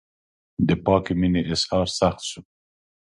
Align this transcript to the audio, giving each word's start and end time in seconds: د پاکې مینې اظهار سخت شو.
د 0.67 0.69
پاکې 0.85 1.13
مینې 1.19 1.41
اظهار 1.53 1.87
سخت 1.99 2.21
شو. 2.29 2.41